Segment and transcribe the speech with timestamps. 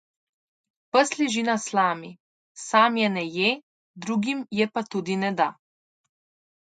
[0.95, 2.07] Pes leži na slami;
[2.61, 3.51] sam je ne je,
[4.07, 5.47] drugim je pa tudi ne da.